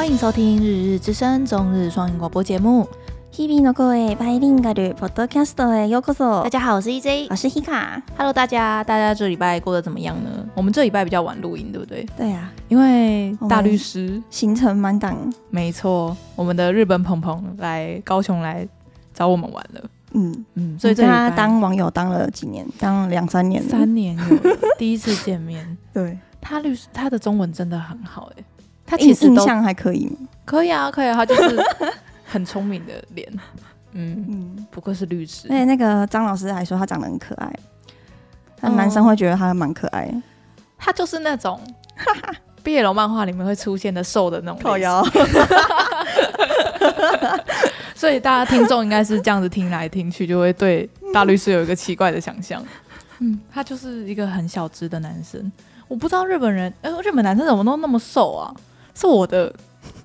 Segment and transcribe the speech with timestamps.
[0.00, 2.88] 欢迎收听《日日之声》中日双语广播节目。
[3.32, 6.42] 日々の声バイリンガルポッドキャストへようこそ。
[6.42, 10.30] 大家好，我是 EJ，我是 Hika。Hello，大家，大家这礼拜过得怎么样呢？
[10.54, 12.06] 我们这礼拜比较晚录音，对不对？
[12.16, 15.14] 对呀、啊，因为大律师行程满档。
[15.50, 18.66] 没错，我们的日本朋朋来高雄来
[19.12, 19.84] 找我们玩了。
[20.12, 22.66] 嗯嗯，所以他当网友当了几年？
[22.78, 23.68] 当两三年了。
[23.68, 25.76] 三年有第一次见面。
[25.92, 28.44] 对，他律师他的中文真的很好哎。
[28.91, 30.17] 他其实印象还可以吗？
[30.43, 31.57] 可以啊，可以啊，他就是
[32.25, 33.25] 很聪明的脸，
[33.93, 35.47] 嗯嗯，不愧是律师。
[35.47, 37.49] 那那个张老师还说他长得很可爱，
[38.59, 40.13] 那男生会觉得他蛮可爱。
[40.77, 41.57] 他就是那种
[42.63, 45.01] 毕业楼漫画里面会出现的瘦的那种靠腰，
[47.95, 52.61] 所以大家听众应该是这样子听来听去，就会对大律师有一个奇怪的想象。
[53.19, 55.49] 嗯，他就是一个很小只的男生，
[55.87, 58.53] 我不知道日本人，呃，日本男生怎么都那么瘦啊？
[58.93, 59.53] 是我的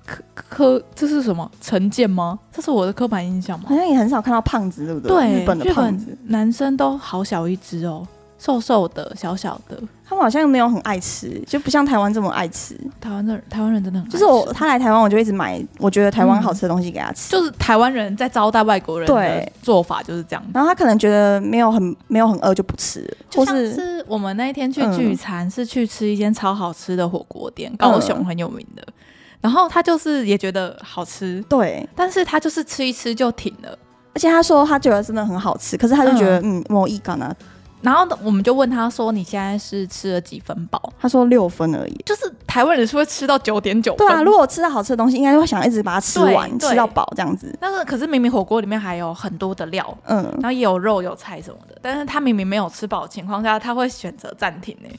[0.05, 2.37] 刻刻，这是什么成见吗？
[2.51, 3.65] 这是我的刻板印象吗？
[3.67, 5.09] 好像也很少看到胖子，对不对？
[5.09, 9.77] 对，日本的胖子男生都好小一只哦，瘦瘦的，小小的。
[10.09, 12.79] 他们好像没有很爱吃，就不像台湾这么爱吃。
[13.01, 14.07] 台湾的台湾人真的很。
[14.07, 17.29] 就是我他来台湾，我就一直买我觉得台湾好吃的东西给他吃。
[17.29, 20.41] 嗯、就是台湾人在招待外国人的做法就是这样。
[20.53, 28.83] 然后他可能觉得没有很没有很饿就不吃，或是，是我们那一天去聚餐、嗯、是去吃一间超好吃的火锅店，高雄很有名的。
[28.87, 28.93] 嗯、
[29.41, 33.77] 然后他就是也觉得好吃，对，但是他就是吃一吃就停了。
[34.13, 37.35] 而且他说他觉得真的很好吃，可是他就觉得嗯，我一干啊。
[37.81, 44.07] 然后我们就问他说：“你现在是吃了几分饱？”他说：“六分而已。”就是台湾人是会吃到九点九分。
[44.07, 47.55] 对啊，如果吃到好吃的东西，应该会想一直把它吃完，吃到饱这样子。
[47.61, 54.89] 但是可是明明火锅里面还有很多的料，嗯，然后也有肉有菜什么的，但是他明明没有吃饱的情况下，他会选择暂停呢。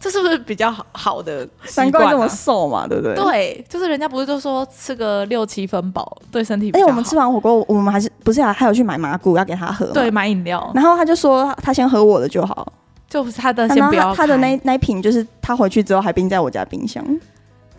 [0.00, 1.48] 这是不是比较好好的？
[1.76, 3.14] 难怪这么瘦嘛，对不对？
[3.16, 6.84] 对，就是人家不是都说吃个六七分饱对身体比较好。
[6.84, 9.86] 而且我们吃完火锅，我们还是不是还还有去买麻古要给他喝？
[9.86, 10.70] 对，买饮料。
[10.74, 12.72] 然后他就说他先喝我的就好，
[13.08, 14.14] 就不是他的先不要。
[14.14, 17.04] 他的那那瓶就是他回去之后还冰在我家冰箱。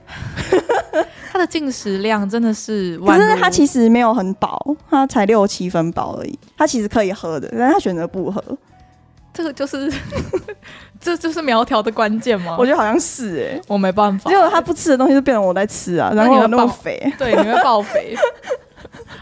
[1.31, 6.37] 他的进食量真的是， 可是他其实没有很饱，他才六七分饱而已。
[6.57, 8.43] 他其实可以喝的，但是他选择不喝。
[9.31, 9.89] 这个就是，
[10.99, 12.55] 这就是苗条的关键吗？
[12.59, 14.29] 我觉得好像是哎、欸，我没办法。
[14.29, 18.15] 结果他不吃的东西就变成我在吃啊，然后你会爆肥， 对，你会爆肥。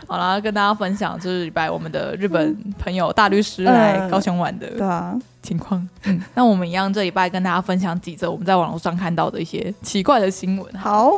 [0.07, 5.87] 好啦，跟大家分享就是礼拜我们的日本朋友大律师来高雄玩的对啊情况。
[6.05, 10.73] 嗯，那我们一样这礼拜跟大家分享几则我们在网络上看到的一些奇怪的新闻。
[10.75, 11.11] 好，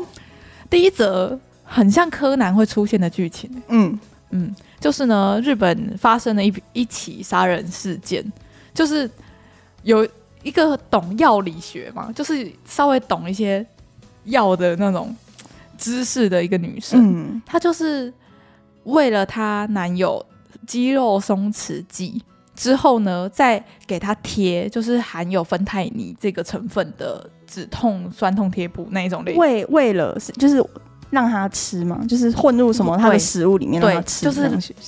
[0.69, 3.49] 第一则很像柯南会出现的剧情。
[3.67, 3.99] 嗯
[4.31, 8.23] 嗯，就是呢，日本发生了一一起杀人事件。
[8.73, 9.09] 就是
[9.83, 10.07] 有
[10.43, 13.65] 一个懂药理学嘛，就是稍微懂一些
[14.25, 15.15] 药的那种
[15.77, 18.13] 知识的一个女生，嗯、她就是
[18.83, 20.25] 为了她男友
[20.65, 22.21] 肌肉松弛剂
[22.55, 29.33] 之后呢，再给他贴就是含有芬太尼这个成分的止痛酸痛贴布那一种类。
[29.35, 30.63] 为为了就是
[31.09, 34.41] 让他吃嘛，就是混入什么他的食物里面让他吃，就是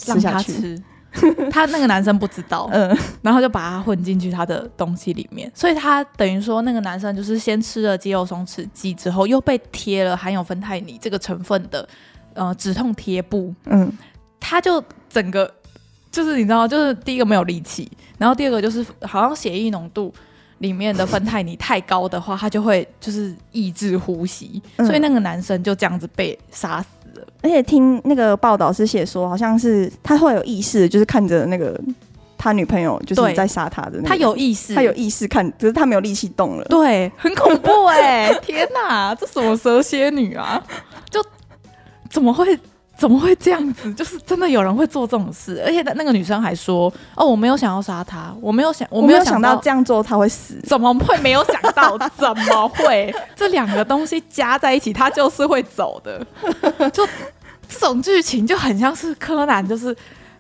[0.06, 0.82] 让他吃。
[1.52, 11.88] 他那个男生不知道，嗯，然后就把它混进去他的东西里面，所以他等于说那个男生就是先吃了肌肉松弛剂之后，又被贴了含有芬太尼这个成分的
[12.34, 13.92] 呃止痛贴布，嗯，
[14.40, 15.54] 他就整个
[16.12, 20.14] 就是你知道，就是第一个没有力气，然后第二个就是好像血液浓度
[20.60, 26.88] 里面的芬太尼太高的话，他就会就是抑制呼吸，所以那个男生就这样子被杀死。
[27.42, 31.80] 而且听那个报道是写说，好像是他会有意识，就是看着那个
[32.38, 34.08] 他女朋友就是在杀他的、那个。
[34.08, 36.64] 他有意识，他有意识看，只是他没有力气动了。
[36.66, 38.40] 对，很恐怖哎、欸！
[38.42, 40.64] 天哪，这什么蛇蝎女啊？
[41.10, 41.24] 就
[42.10, 42.58] 怎么会？
[43.02, 43.92] 怎么会这样子？
[43.98, 51.98] 就是真的有人会做这种事，而且那个女生还说：“哦，我没有想要杀他，我没有想，我没有想到这样做他会死，怎么会没有想到？
[52.16, 53.12] 怎么会？
[53.36, 56.24] 这两个东西加在一起，他就是会走的。
[56.94, 57.04] 就
[57.68, 59.96] 这种剧情就很像是柯南，就是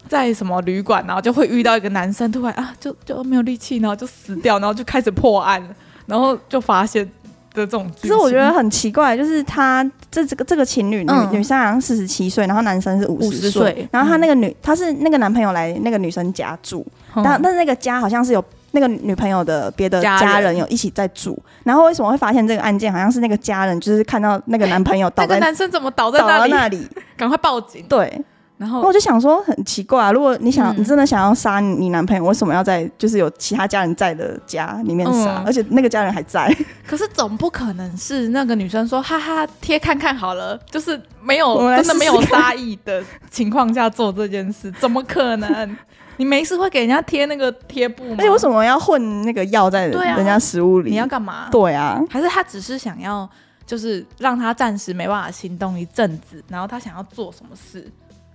[0.07, 5.67] 在什么旅馆，然后就会遇到一个男生，突然啊，就就没有力气，然后就死掉，然后就开始破案，
[6.05, 7.11] 然后就发现。”
[7.53, 20.55] 的这种，其实我觉得很奇怪，就是他这这个这个情侣，女女生好像四十七岁，然后男生是五十岁，然后他那个女，他是那个男朋友来那个女生家住，但但是那个家好像是有那个女朋友的别的家人。
[20.55, 26.87] 有一起在住，然后为什么会发现这个案件，好像是那个家人就是看到那个男朋友倒在， 那个男生怎么倒在那里？
[27.17, 27.85] 赶快报警。
[27.87, 28.21] 对，
[28.61, 35.39] 然后我就想说很奇怪啊，如果你想、嗯、你真的想要杀你男朋友，为什么要在就是有其他家人在的家里面杀？
[35.39, 36.55] 嗯、而且那个家人还在。
[36.85, 45.77] 可是总不可能是那个女生说哈哈贴看看好了，就是没有真的没有杀意的情况下做这件事，怎么可能？
[46.17, 48.17] 你没事会给人家贴那个贴布吗？
[48.19, 50.91] 而且为什么要混那个药在人家食物里？
[50.91, 51.47] 你要干嘛？
[51.49, 53.27] 对啊，还是他只是想要
[53.65, 57.89] 就是让他暂时没办法行动一阵子，然后他想要做什么事？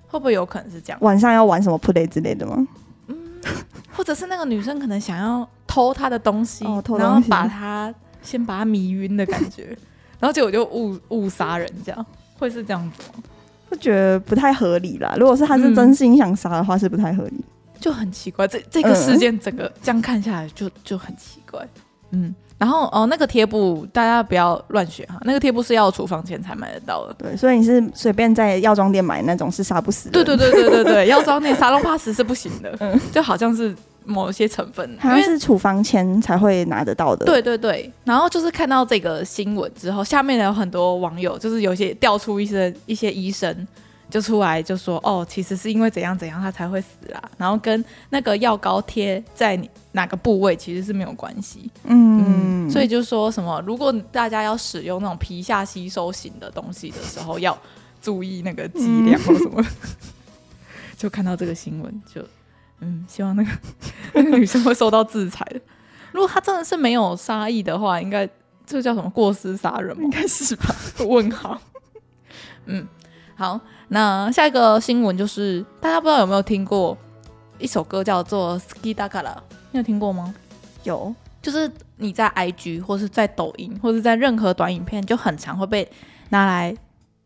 [0.08, 0.98] 会不会有可能是这样？
[1.02, 2.66] 晚上要玩什么 play 之类的吗？
[3.08, 3.16] 嗯，
[3.92, 9.76] 或者是那个女生可能想要偷他的东西，哦、偷东西然后把他先把他迷晕的感觉，
[10.18, 12.06] 然后结果就误误杀人，这样
[12.38, 13.22] 会是这样子吗？
[13.68, 15.16] 我觉得不太合理啦。
[15.18, 17.44] 如果是他是真心想杀的话，是不太合理，
[17.80, 18.46] 就很奇怪。
[18.46, 21.66] 这这个事件整个这样看下来就就很奇怪，
[22.10, 22.34] 嗯。
[22.58, 27.14] 然后哦，那个贴布大家不要乱选哈，那个贴布是要处方签才买得到的。
[27.18, 30.12] 对，所以你是随便在药妆店买那种是杀不死的。
[30.12, 33.74] 对对对对对对，药妆店沙龙 pass 是不行的，嗯，就好像是
[34.04, 37.26] 某些成分，好像是处方签才会拿得到的。
[37.26, 43.66] 对对对，然后就是看到这个新闻之后，下面有很多网友就是有些调出一些一些医生。
[44.08, 57.56] 就出来就说哦，其实是因为怎样怎样他才会死啦，然后跟那个药膏贴在你哪个部位其实是没有关系，嗯，嗯，所以就说什么如果大家要使用那种皮下吸收型的东西的时候，要
[58.00, 59.66] 注意那个剂量或什么，嗯、
[60.96, 62.22] 就看到这个新闻就
[62.80, 63.50] 嗯，希望那个
[64.12, 65.60] 那个女生会受到制裁的。
[66.12, 68.28] 如果她真的是没有杀意的话，应该
[68.64, 70.02] 这叫什么过失杀人吗？
[70.04, 70.74] 应该是吧？
[71.08, 71.60] 问号，
[72.66, 72.86] 嗯。
[73.35, 76.95] 好，那下一个新闻就是大家不知道有没有听过
[77.57, 79.35] 一首歌叫做《Ski Dakara》，
[79.71, 80.33] 你有听过吗？
[80.83, 85.89] 有，就是你在 IG 或是在抖音或是在任何短影片就很常会被
[86.29, 86.75] 拿来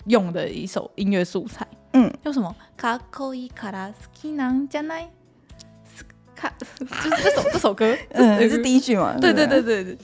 [0.06, 1.68] 用的一首音乐素材。
[1.92, 2.56] 嗯，叫什么？
[2.78, 5.08] かっこいいから好きなんじゃない？
[6.36, 9.18] 卡，就是这首这首歌， 嗯，是第一句嘛？
[9.20, 9.98] 对对对对对。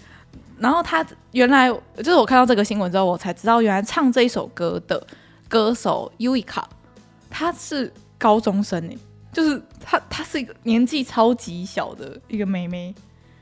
[0.57, 5.01] 然后他原来就是我看到这个新闻之后，我才知道原来唱这一首歌的。
[5.48, 6.62] 歌手 Yuika，
[7.30, 8.98] 她是高中生诶，
[9.32, 12.94] 就是她，她是一个年纪超级小的一个妹妹，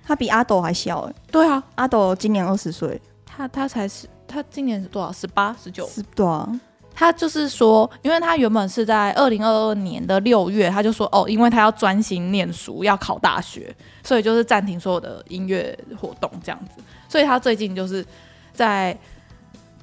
[0.05, 1.15] 她比阿斗还小诶。
[1.31, 5.13] 对啊，阿斗今年二十岁，她她才是，她今年是多少？
[5.13, 5.87] 十八、十九？
[5.89, 6.51] 是多少？
[6.95, 16.83] 她就是说，因为她原本是在二零二二年的六月，她就说哦，因为她要专心念书，要考大学，所以就是暂停所有的音乐活动这样子。
[17.09, 18.05] 所以她最近就是
[18.53, 18.97] 在。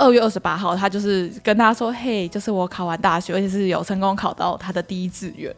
[0.01, 5.56] 二月二十八号，他就是跟他说：“嘿，就是我考完大学，而且是有成功考到他的第一志愿，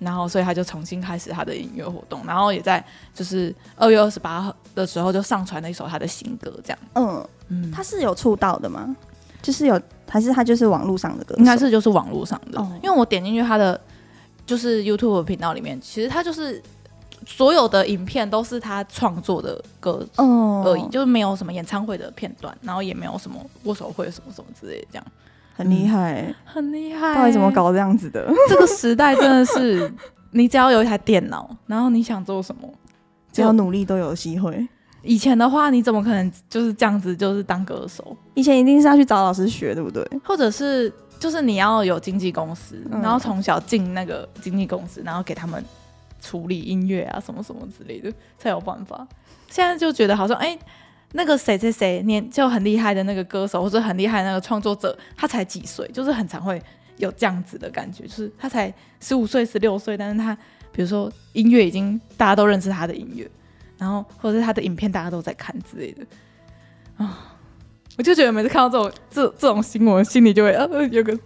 [0.00, 6.78] 然后所以他就重新开始他的音乐活动，然后也在就是二月二十八号的时候就上传了一首他的新歌，这样。
[6.94, 8.96] 嗯嗯，他是有出道的吗？
[9.40, 11.36] 就是有，还是他就是网络上的歌？
[11.38, 13.80] 应该是就是网络上的，因为我点进去他的
[14.44, 16.60] 就是 YouTube 频道里面，其实他就是。”
[17.26, 20.90] 所有的影片都是他创作的歌而已，oh.
[20.90, 25.06] 就是没有什么演唱会的片段，然后也没有什么握手会什么什么之类的，这样
[25.56, 27.14] 很厉害，嗯、很厉害。
[27.14, 28.30] 到底怎么搞这样子的？
[28.48, 29.90] 这个时代真的是，
[30.32, 32.68] 你只要有一台电脑，然后你想做什么，
[33.32, 34.68] 只要努力都有机会。
[35.02, 38.16] 以前的话，你怎么可能就是这样子，就是当歌手？
[38.34, 40.06] 以前一定是要去找老师学，对不对？
[40.24, 45.64] 或者是就是你要有经纪公司，然后从小进那个经纪公司，然后给他们。
[46.24, 49.06] 处理音乐啊，什么什么之类的才有办法。
[49.50, 50.58] 现在就觉得好像，哎、
[51.12, 56.60] 那个谁谁谁年就很厉害的那个歌手，或者很厉害那个创作者，他才几岁，就是很常会
[56.96, 60.34] 有这样子的感觉，就是他才十五岁、十六岁，但是他
[60.72, 63.30] 比如说音乐已经大家都认识他的音乐，
[63.76, 66.06] 然后或者是他的影片大家都在看之类的
[66.96, 67.36] 啊，
[67.98, 71.18] 我就觉得每次看到这种这这种新闻，心里就会呃有个。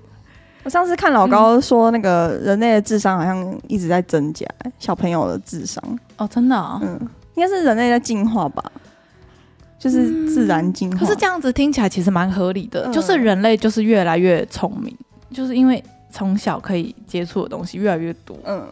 [0.69, 4.47] 我上次看老高说，那个人类的智商好像一直在增加，
[4.79, 5.83] 小朋友的智商
[6.19, 7.01] 哦，真的啊，嗯，
[7.37, 8.63] 应该是人类在进化吧，
[9.79, 10.99] 就是自然进化。
[10.99, 14.95] 可是这样子听起来其实蛮合理的，就是人类就是越来越聪明，
[15.33, 15.83] 就是因为
[16.13, 18.63] 从小可以接触的东西越来越多，嗯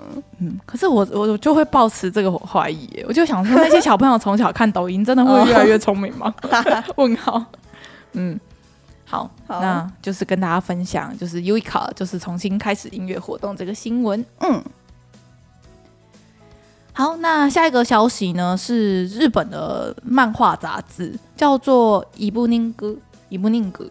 [0.41, 0.61] 嗯。
[0.67, 6.35] 可是我我就会抱持这个怀疑，我就想说，那些小朋友从小看抖音，真的会越来越聪明吗？
[6.97, 7.43] 问号，
[8.13, 8.39] 嗯。
[9.09, 14.27] 好，好，那就是跟大家分享，就是 Yuika 就是重新开始音乐活动这个新闻。
[14.41, 14.61] 嗯，
[16.93, 22.89] 好，那下一个消息呢是日本的漫画杂志叫做《伊布宁格》
[23.29, 23.85] 《伊布宁格》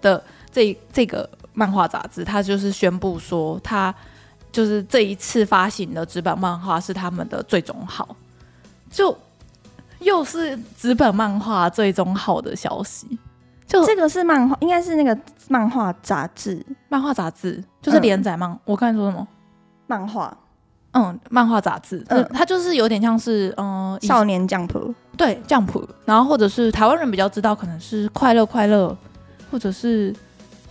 [0.00, 3.94] 的这这个漫画杂志，它就是宣布说，它
[4.50, 8.16] 就是这一次发行的纸本漫画是他们的最终号，
[8.90, 9.16] 就
[10.00, 13.06] 又是纸本漫画最终号的消息。
[13.68, 15.16] 就这个是漫画，应该是那个
[15.48, 18.50] 漫画杂志，漫画杂志就是连载漫。
[18.50, 19.28] 嗯、我刚才说什么？
[19.86, 20.36] 漫画，
[20.92, 28.96] 嗯，漫画杂志，嗯，它就是有点像是，嗯、呃，少年 Jump，对 Jump，然后或者是台湾人比较知道，可能是快乐快乐，
[29.50, 30.14] 或者是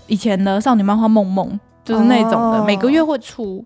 [0.08, 3.64] 以前的少女漫画梦梦，就是那种的，哦、每个月会出。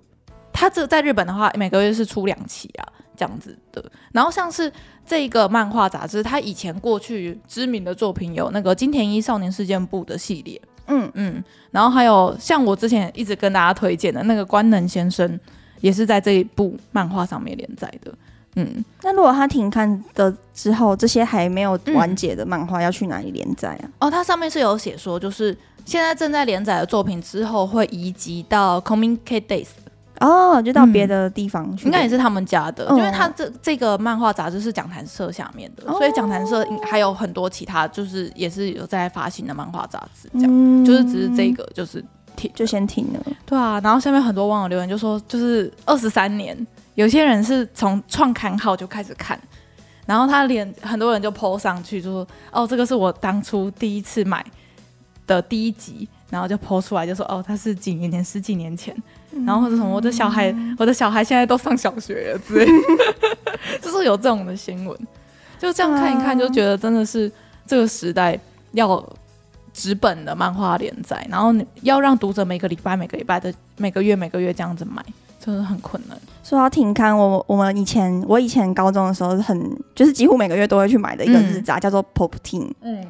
[0.54, 2.84] 它这在日本的话，每个月是出两期啊，
[3.22, 3.86] 这样子的。
[4.12, 4.74] 然后像是。
[5.04, 15.38] 这一个漫画杂志，它以前过去知名的作品有那个金田一少年事件簿的系列，嗯嗯，然后还有像我之前一直跟大家推荐的那个关能先生，
[15.82, 18.14] 也是在这一部漫画上面连载的，
[18.56, 18.86] 嗯。
[19.02, 23.90] 那如果他停刊的之后，这些还没有完结的漫画要去哪里连载啊？
[24.02, 29.68] 哦，它上面是有写说，就是现在正在连载的作品之后会移籍到 Comic Days。
[30.22, 42.04] 哦，就到别的地方去，应该也是他们家的，因为他这这个漫画杂志是讲谈社下面的，所以讲谈社还有很多其他，就是也是有在发行的漫画杂志，这样，就是只是这个就是
[42.36, 43.20] 停，就先停了。
[43.46, 46.56] 对啊，然后下面很多网友留言就说，就是二十三年，
[46.96, 49.40] 有些人是从创刊号就开始看，
[50.06, 54.46] 然后他连很多人就 po 上去，就说哦，这个是我当初第一次买
[55.26, 58.96] 的第一集，然后就 po 出来就说哦，他是几年前，十几年前。
[59.46, 62.66] 然后或者什么，我的小孩，我的小孩现在都上小学了之类，
[63.82, 64.98] 就是有这种的新闻，
[65.60, 67.32] 就这样看一看，就觉得真的是
[67.66, 68.38] 这个时代
[68.74, 69.02] 要
[69.74, 75.02] 纸本的漫画连载，然后要让读者每个礼拜、每个礼拜的、每个月、每个月这样子买，
[75.40, 76.18] 真的很困难。
[76.44, 82.70] 说到停刊，我我们以前我以前高中的时候很就是几乎每个月都会去买的一个日杂，嗯、叫做 Pop Teen。
[82.82, 83.02] 嗯，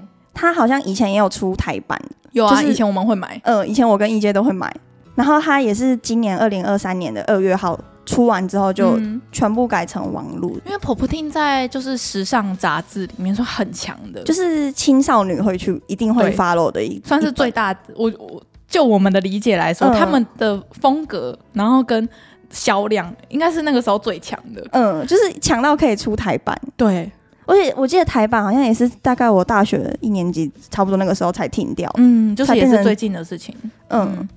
[0.41, 4.75] 它好像以前也有出台版，有啊，就是、以前我们会买，呃，以前我跟一阶都会买。
[5.13, 8.98] 然后它也是今年二零二三年的二月号出完之后，就
[9.31, 10.50] 全部改成网络。
[10.65, 17.75] 因为 Pop-Teen 在就是时尚杂志里面是很强的，就是青少女会去一定会 follow 的一算是最大。
[17.95, 22.07] 我我就我们的理解来说，嗯、他们的风格，然后跟
[22.50, 24.65] 销量应该是那个时候最强的。
[24.71, 26.60] 嗯，就是强到可以出台版。
[26.77, 27.12] 对，
[27.51, 31.91] 而且我记得台版好像也是大概我大学一年级差不多那个时候才停掉。
[31.98, 33.55] 嗯，就是也是最近的事情。
[33.89, 34.15] 嗯。
[34.20, 34.29] 嗯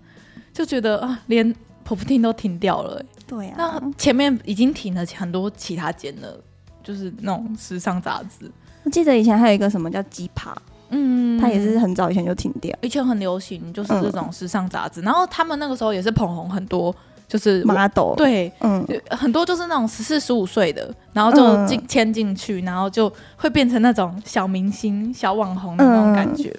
[0.53, 1.53] 就觉得啊，连
[1.85, 6.39] Pop-Teen 都停掉了，欸，对啊，那前面已经停了很多其他间了，
[6.81, 8.49] 就是那种时尚杂志。
[8.85, 10.57] 我记得以前还有一个什么叫鸡扒，
[10.91, 15.01] 嗯，它也是很早以前就停掉，以前很流行，就是这种时尚杂志。
[15.01, 16.95] 嗯、然后他们那个时候也是捧红很多，
[17.27, 26.55] 就是 model，对，嗯，很多就是那种十四十五岁的，然后就进签进去，然后就会变成那种小明星、小网红的那种感觉，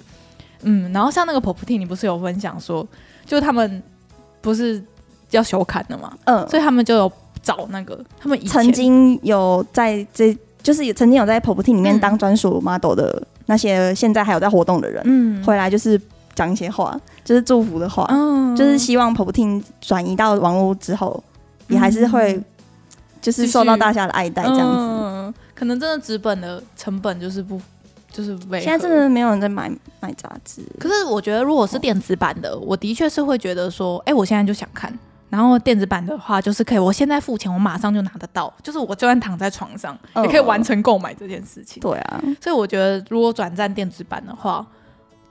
[0.62, 2.86] 嗯，嗯，然后像那个 Pop-Teen，你不是有分享说？
[3.24, 3.82] 就他们
[4.40, 4.82] 不是
[5.30, 16.00] 要休刊的嘛，嗯，所以他们就有找那个他们曾经有在这，就是也曾经有在 Pop-Teen 里面当专属 model 的那些，现在还有在活动的人，嗯，回来就是
[16.36, 21.20] 讲一些话，就是祝福的话，嗯，就是希望 Pop-Teen 转移到网络之后，
[21.66, 22.40] 也还是会
[23.20, 27.60] 就是受到大家的爱戴这样子，嗯，可能真的纸本的成本就是不。
[28.08, 34.90] 就是现在真的没有人在买买杂志，可是我觉得如果是电子版的，哦、我的确是会觉得说，哎、欸，我现在就想看。
[35.28, 41.78] 然后电子版的话，就是可以，我现在付钱，我马上就拿得到，就是我就算躺在床上，哦、也可以完成购买这件事情。
[41.82, 44.66] 对啊，所以我觉得如果转战电子版的话，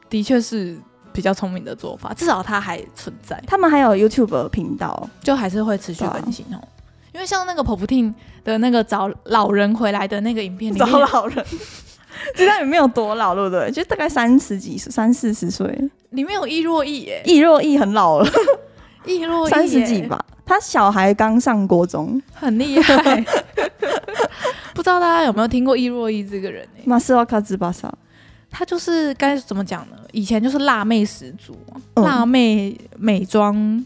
[0.07, 0.77] 的确是
[1.15, 3.41] 比较聪明的做法，至少它还存在。
[3.47, 6.57] 他们还有 YouTube 频道，就还是会持续更新哦。
[6.57, 6.67] 啊、
[7.13, 11.43] 因为像那个 Pop-Teen 的那个找老人回来的那个影片里面，找老人。
[12.33, 13.71] 其实他也没有多老，对不对？
[13.71, 15.67] 就大概三十几岁，三四十岁。
[16.11, 18.29] 里面有易若毅耶，易若毅很老了，
[19.05, 20.23] 易若毅三十几吧。
[20.45, 23.25] 他小孩刚上国中，很厉害。
[24.73, 26.67] 不知道大家有没有听过易若毅这个人？
[26.85, 27.91] 马斯瓦卡兹巴萨，
[28.57, 29.97] 他就是该怎么讲呢？
[30.13, 31.57] 以前就是辣妹十足，
[31.95, 33.85] 嗯、辣妹美妆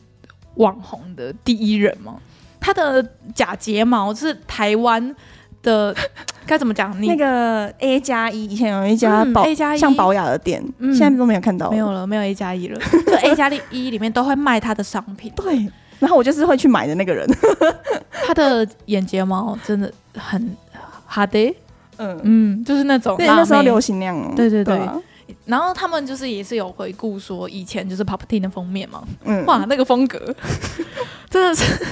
[0.57, 2.17] 网红的第一人嘛。
[2.59, 5.15] 她的假睫毛是台湾
[5.63, 5.95] 的。
[6.45, 6.95] 该怎么讲？
[7.01, 12.79] 你那个 A 加一以前有一家宝、嗯、A 加一像宝雅的店，嗯、现在都没有看到，没有了，没有 A 加一了。
[13.07, 15.67] 就 A 加一里面都会卖她的商品，对。
[15.99, 17.27] 然后我就是会去买的那个人。
[18.25, 20.55] 他的眼睫毛真的很
[21.05, 21.55] 哈的，
[21.99, 22.19] 嗯。
[22.23, 24.35] 嗯，就是那种对那时候流行那样。
[24.35, 24.79] 对对对。
[25.45, 30.19] 然后他们就是也是有回顾说，以前就是 Pop-Teen 的封面嘛，嗯，哇，那个风格。
[31.29, 31.85] 真的是。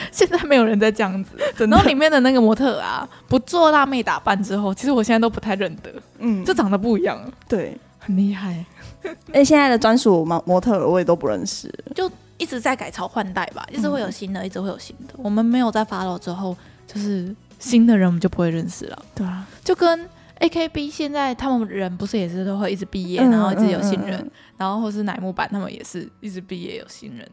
[0.12, 1.30] 现在没有人在这样子，
[1.66, 8.64] 然后里面的那个模特啊，不做辣妹打扮之后，其实我现在都不太认得，嗯，就长得不一样，对，很厉害。
[9.32, 15.14] 哎，现在的专属模模特我也都不认识，就一直在改朝换代吧，一直会有新的，一直会有新的。
[15.16, 20.08] 我们没有在 follow 之后，就是新的人我们就不会认识了，对啊，就跟
[20.40, 27.28] AKB 现在他们人不是也是都会一直毕业，嗯、然后一直有新人，嗯嗯、然后或是乃木坂他们也是一直毕业有新人。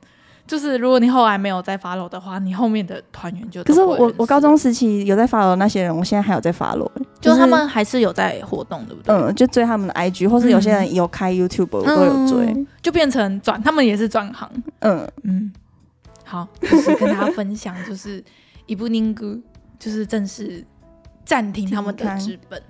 [0.48, 6.88] 就是如果你后来没有再 follow 的话，你后面的团员就可是我我高中时期有在 follow 那些人，我现在还有在 follow，
[7.20, 9.16] 就是他们还是有在活动，对不对？
[9.16, 14.48] 嗯，就追他们的 IG，或是有些人有开 YouTube，我都有追，嗯、就变成转，他们也是转行。
[14.82, 15.08] 嗯。
[15.24, 15.52] 嗯，
[16.24, 18.24] 好，就是跟大家分享，就是
[18.68, 19.36] 伊布宁哥，
[19.80, 20.66] 就是正式
[21.24, 22.62] 暂停他们的资本。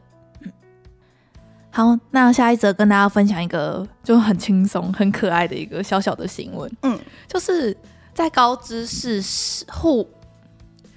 [1.71, 6.71] 好，那下一则跟大家分享一个就很轻松、很可爱的一个小小的新闻。
[6.83, 6.97] 嗯，
[7.27, 7.75] 就是
[8.13, 9.21] 在高知市
[9.67, 10.09] 户，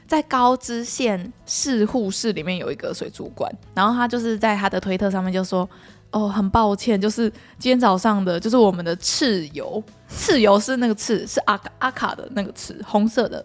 [0.07, 5.69] 在高知县市户市里面有一个水族馆，然后他就是在他的推特上面就说
[6.12, 13.45] ：“哦，很抱歉，就是今天早上的，就是我们的赤油，赤油是那个赤，是阿阿卡的那个赤，红色的，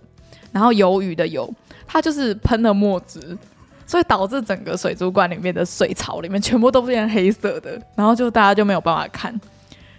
[0.52, 1.52] 然后鱿鱼的鱿，
[1.88, 3.38] 它就是喷了墨汁。”
[3.86, 9.38] 所以导致整个水族馆里面的水槽里面全部都变成黑色的，然后就大家就没有办法看，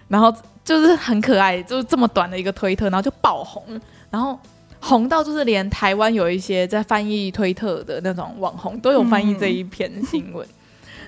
[0.09, 3.63] 然后就是很可爱，就是这么短的一个推特，然后就爆红，
[4.11, 4.37] 然后
[4.81, 10.51] 红到就是连台湾有一些在翻译推特的那种网红都有翻译这一篇新闻，嗯、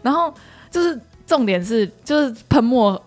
[0.02, 0.32] 然后
[0.70, 3.02] 就是重点是就是喷墨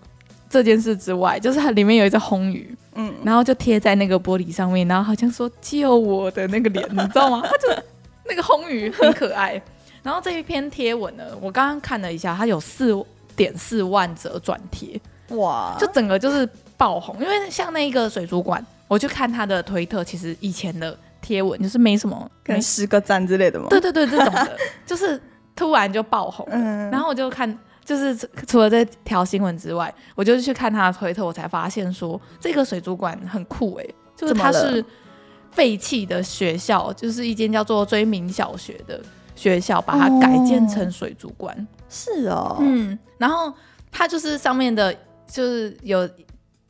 [0.50, 7.42] 这件事之外，就是它里面有一只红鱼，嗯，然后就贴在那个玻璃上面，然后好像说救我的那个脸，你知道吗？
[7.44, 7.84] 他就。
[8.32, 9.60] 那个红鱼很可爱，
[10.04, 12.96] 然后这一篇贴文呢，我刚刚看了一下，它有四
[13.36, 17.16] 点四万则转贴，哇，就整个就是爆红。
[17.20, 23.66] 因为像那个水族馆，我去看他的推特，其实以前的贴文就是没什么，可能十个赞之类的嘛？
[23.68, 25.20] 对对对，这种的，就是
[25.56, 26.48] 突然就爆红。
[26.52, 27.50] 嗯，然后我就看，
[27.90, 34.86] 就是除了这条新闻之外，我就去看他的推特，我才发现说这个水族馆很酷哎、欸，就是它是。
[35.52, 39.02] 废弃的学校就是一间叫做追名小学的
[39.36, 41.56] 学校，把它改建成水族馆。
[41.58, 41.66] 哦。
[41.90, 43.52] 是哦，嗯，然后
[43.92, 44.96] 它就是上面的，
[45.28, 46.08] 就是有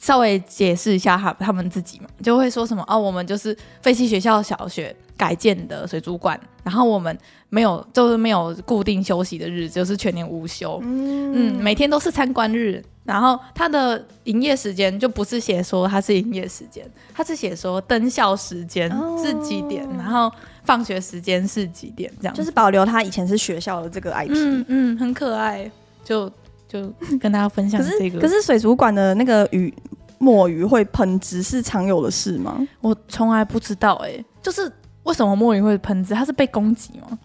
[0.02, 7.16] 稍微解释一下他他们自己嘛，就会说什么哦，我们就是废弃学校小学改建的水族馆，然后我们
[7.50, 12.82] 没有就是没有固定休息的日子，就是全年无休，嗯，嗯，每天都是参观日。
[13.04, 20.32] 然后它的营业时间就不是写说它是营业时间，它是写说登校时间是几点，哦、然后
[20.64, 25.70] 放学时间是几点，这样就是保留它以前是学校的这个 IP，嗯，嗯，很可爱，
[26.04, 26.32] 就
[26.68, 28.20] 就跟大家分享这个。
[28.22, 29.74] 可是，可是水族馆的那个鱼
[30.20, 32.60] 墨鱼会喷汁是常有的事吗？
[32.80, 34.72] 我从来不知道哎、欸，就是
[35.10, 36.14] 为什么墨鱼会喷汁？
[36.14, 37.18] 它是被攻击吗？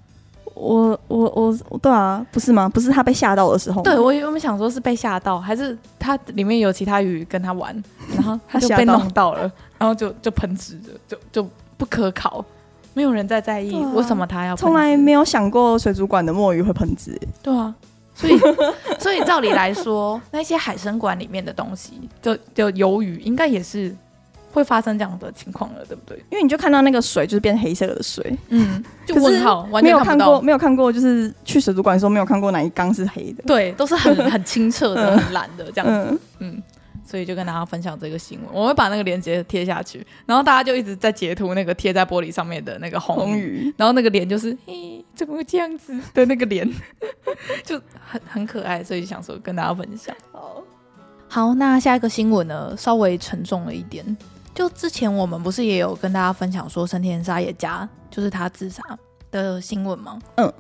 [0.55, 1.29] 我我
[1.69, 2.69] 我对啊，不是吗？
[2.69, 3.83] 不是他被吓到的时候。
[3.83, 7.75] 对，我我们想说是被吓到，还是它里面有其他鱼跟它玩，
[8.15, 9.41] 然后它就被弄到了，
[9.79, 12.43] 然后就就喷汁了，就就不可考，
[12.95, 14.55] 没有人在在意为什么他要。
[14.57, 17.21] 从来没有想过水族馆的墨鱼会喷汁。
[17.43, 17.75] 对啊，
[18.15, 18.39] 所以
[18.99, 23.95] 所以照理来说，那些海参馆里面的东西，就就鱿鱼应该也是。
[24.55, 26.17] 会发生这样的情况了，对不对？
[26.31, 36.63] 因为你就看到那个水就是变黑色的水，嗯， 就问号，没有看过，没有看过，就是去水族馆的时候没有看过哪一缸是黑的，对，都是很 很清澈的、很蓝的这样子，嗯，嗯，
[37.05, 46.69] 所以就跟大家分享这个新闻，我会把那个链接贴下去，然后大家就一直在截图那个贴在玻璃上面的那个红鱼，红鱼然后那个脸就是，嘿，怎么会这样子的那个脸，
[47.65, 50.15] 就很很可爱，所以想说跟大家分享。
[50.33, 50.63] 好，
[51.29, 54.05] 好，那下一个新闻呢，稍微沉重了一点。
[54.55, 58.83] 就之前我们不是也有跟大家分享说神田沙也加就是他自杀
[59.31, 60.19] 的新闻吗？
[60.37, 60.53] 嗯，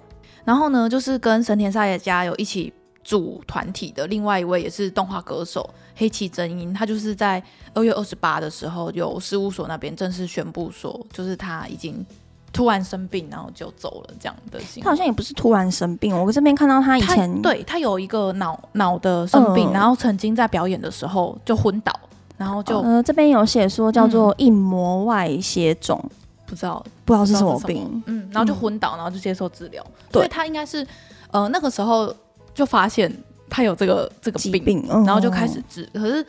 [0.44, 2.72] 然后呢，就是跟神田沙也加有一起
[3.04, 7.40] 组团体的另外一位也是动画歌手黑崎真音，他就是在
[7.72, 12.04] 二月二十八的时候，有事务所那边正式宣布说，就是他已经
[12.52, 14.58] 突然生病，然后就走了这样的。
[14.82, 21.92] 他好像也不是突然生病，我这边看到他以前他对他有一个脑脑的生病，嗯、然后曾经在表演的时候就昏倒。
[22.36, 26.10] 然后就呃，这边有写说叫做硬膜外血肿，嗯，
[26.46, 27.58] 不知道不知道是什么。
[27.66, 29.84] 病，嗯，然后就昏倒，然后就接受治疗。
[30.10, 30.86] 对，所以他应该是
[31.30, 32.14] 呃那个时候
[32.52, 33.10] 就发现
[33.48, 35.84] 他有这个这个病，病然后就开始治。
[35.94, 36.26] 哦，可是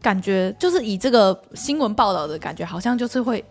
[0.00, 3.44] 感觉就是以这个新闻报道的感觉，好像就是会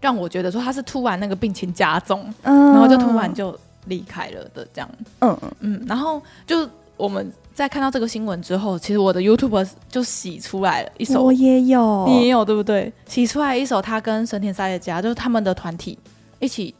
[0.00, 4.90] 让我觉得说他是突然那个病情加重，嗯，然后就突然就离开了的这样。
[5.20, 5.38] 嗯。
[5.60, 6.68] 嗯，然后就
[7.00, 7.32] 我们。
[7.52, 12.90] 在看到这个新闻之后，其实我的 YouTube 就洗出来了一首，我也有，你也有对不对？
[13.06, 15.98] 洗出来一首他跟神田沙也加，就是他们的团体
[16.38, 16.74] 一起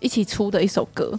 [0.00, 1.18] 一起出的一首歌，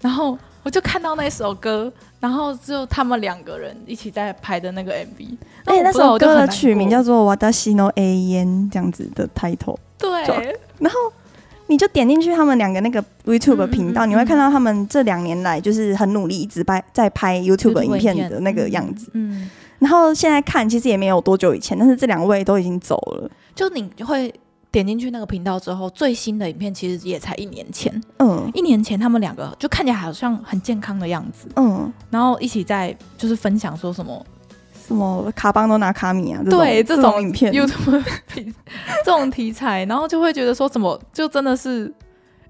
[0.00, 11.12] 然后我就看到那首歌，然后就他们两个人一起在拍的那个 MV，而且那首歌的曲名叫做《私の永远》这样子的 title，对，然后
[11.66, 19.10] 你就点进去他们两个那个 YouTube 频道，嗯嗯嗯，你会看到他们这两年来就是很努力，一直拍在拍 YouTube 影片的那个样子。
[19.14, 23.30] 嗯，嗯，然后现在看其实也没有多久以前，但是这两位都已经走了。
[23.54, 24.32] 就你会
[24.70, 28.02] 点进去那个频道之后，最新的影片其实也才一年前。
[28.18, 31.48] 嗯，一年前他们两个就看起来好像很健康的样子。
[31.56, 34.24] 嗯，然后一起在就是分享说什么。
[34.86, 36.42] 什么卡邦都拿卡米啊？
[36.44, 38.04] 对，这种，影片，YouTube
[39.02, 41.90] 这种题材，然后就会觉得说，怎么就真的是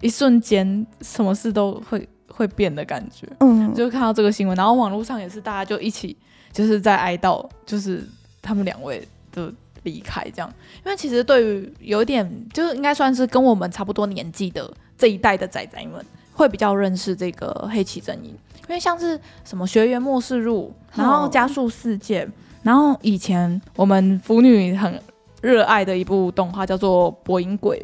[0.01, 3.29] 一瞬间，什么事都会会变的感觉。
[3.38, 6.16] 嗯，就看到这个新闻，然后网络上也是大家就一起
[6.53, 8.05] 就是在哀悼，就是
[8.42, 9.53] 他们两位的
[9.85, 10.53] 离开，这样。
[10.85, 14.68] 因为其实对于有一点，就是应该算是跟我们差不多年纪的
[14.99, 18.37] 这一代的仔仔们，会比较认识这个黑崎真音。
[18.68, 22.27] 因为像是什么学员末世入，然后加速世界，
[22.62, 25.01] 然后以前我们腐女很
[25.42, 27.79] 热爱的一部动画叫做《播音鬼》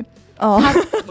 [0.46, 0.58] 哦，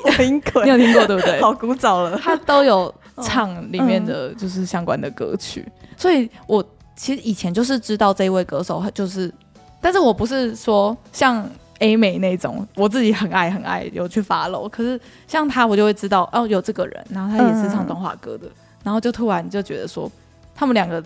[0.01, 0.63] 播音 鬼。
[0.63, 1.37] 你有听过对不对？
[1.41, 9.31] 好古早了，他都有唱里面的就是相关的歌曲，哦嗯、所以我其实以前就是知道这一位歌手，就是，
[9.79, 11.47] 但是我不是说像
[11.79, 18.47] A 美那种，我自己很爱很爱有去 follow，可是像他我就会知道哦有这个人，然后他也是唱动画歌的。
[18.47, 20.09] 嗯然后就突然就觉得说，
[20.55, 21.03] 他们两个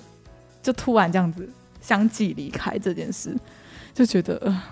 [0.62, 1.50] 就突然这样子
[1.82, 3.36] 相继离开这件事，
[3.96, 4.64] 就觉得呃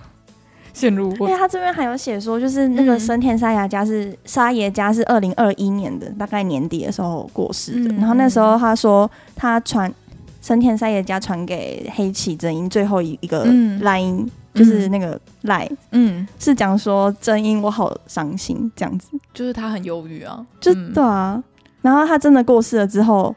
[0.71, 1.11] 陷入。
[1.17, 7.91] 因为他这边还有写说，就是那个生田沙耶加是沙耶加是二零二一年的大概年底的时候过世的。
[7.91, 9.91] 嗯、然后那时候他说他传
[10.39, 14.29] 生田沙耶加传给黑崎真音最后一一个 line，、嗯、
[14.63, 21.43] 就是那个 line，嗯，是讲说真英我好伤心这样子，就是他很忧郁啊，就、嗯、对啊。
[21.81, 23.35] 然后他真的过世了之后，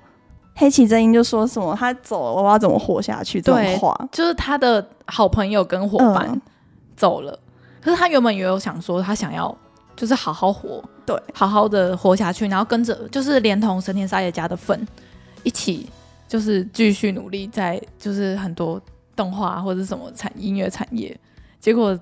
[0.55, 3.99] 黑崎真英就说什么：“他走了，我要怎么活下去？”这种话。
[4.13, 6.39] 就是他的好朋友跟伙伴
[6.95, 7.33] 走了。
[7.33, 7.41] 嗯、
[7.81, 9.57] 可是他原本也有想说，他想要
[9.97, 14.87] 就是好好活，对，好好的活下去，然后跟着就是连同神田沙也加的份
[15.43, 15.89] 一起，
[16.29, 18.79] 就是继续努力在就是很多
[19.15, 21.17] 动画或者什么产音乐产业。
[21.61, 21.99] 结果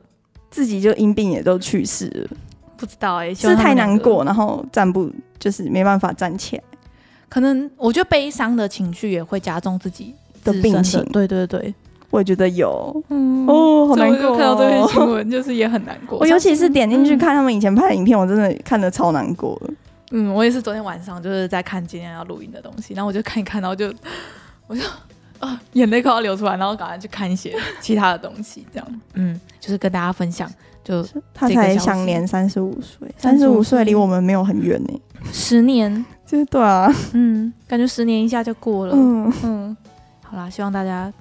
[0.50, 2.36] 自己就因病也都去世了。
[2.76, 6.62] 不知道哎、欸，是太难过，然后站不就是没办法站起来。
[7.28, 11.02] 可能我觉得悲伤的情绪也会加重自己的病情。
[11.06, 11.72] 对对对，
[12.10, 13.00] 我也觉得有。
[13.08, 14.36] 嗯哦，好难过。
[14.36, 16.18] 看到这篇新闻，就是也很难过。
[16.18, 19.60] 我尤其是点进去看他们以前拍的影片，我真的看得超难过。
[20.10, 23.94] 嗯，我也是昨天晚上就是在看今天要录音的东西，然后我就看一看，然后就
[24.66, 24.82] 我就
[25.42, 29.00] 啊，眼泪快要流出来，然后赶快去看一些其他的东西，这样。
[29.14, 30.50] 嗯，就是跟大家分享。
[30.84, 35.00] 就他才享年三十五岁，三十五岁离我们没有很远呢，
[35.32, 39.76] 十年， 就是对啊，嗯，感觉十年一下就过了，嗯嗯，
[40.24, 41.12] 好啦，希望大家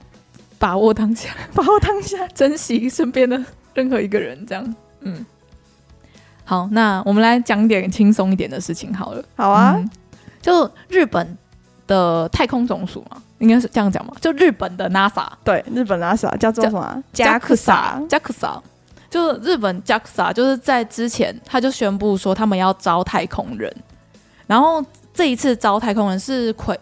[0.57, 3.39] 把握当下， 把握当下，珍惜身边的
[3.75, 5.23] 任何一个人，这样，嗯，
[6.43, 9.87] 好，那我们来讲点轻松一点的事情好了，好啊，嗯、
[10.41, 11.37] 就日本
[11.85, 18.61] 的太空总署嘛，应该是这样讲嘛，就日本的 NASA，对，日本 NASA 叫做什么？JAXA，JAXA。
[19.09, 23.69] 就日本 JAXA 就是在之前他就宣布说他们要招太空人，
[24.47, 24.81] 然后
[25.13, 26.79] 这一次招太空人是魁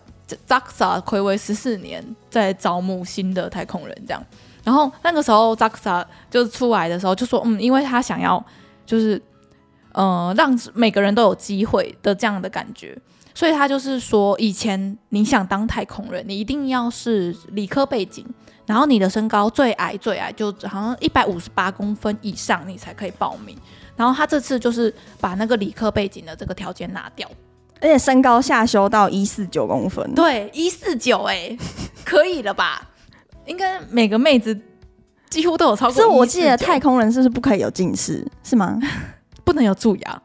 [0.48, 4.24] JAXA 睽违十四年在招募新的太空人这样，
[4.64, 8.46] 然后那个时候 JAXA 就出来的时候就说嗯，因为他想要
[8.86, 9.20] 就是
[9.94, 12.96] 呃让每个人都有机会的这样的感觉，
[13.40, 18.26] 所以他就是说以前你想当太空人，你一定要是理科背景。
[18.66, 23.58] 然后你的身高最矮最矮就好像一百五十八公分以上，你才可以报名。
[23.96, 27.26] 然后他这次就是把那个理科背景的这个条件拿掉，
[27.80, 30.14] 而且身高下修到一四九公分。
[30.14, 31.58] 对，一四九哎，
[32.04, 32.86] 可以了吧？
[33.46, 34.60] 应该每个妹子
[35.30, 35.96] 几乎都有超过。
[35.96, 38.28] 是我记得太空人是不是不可以有近视？
[38.44, 38.78] 是吗？
[39.46, 40.22] 不能有蛀牙，